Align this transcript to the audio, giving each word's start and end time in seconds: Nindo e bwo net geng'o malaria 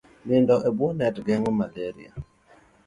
Nindo 0.25 0.55
e 0.69 0.71
bwo 0.75 0.87
net 0.97 1.15
geng'o 1.25 1.51
malaria 1.59 2.11